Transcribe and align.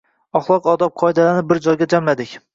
Od`ob-axloq 0.37 0.95
qoidalarini 1.03 1.45
bir 1.53 1.63
joyga 1.69 1.91
jamladik 1.95 2.37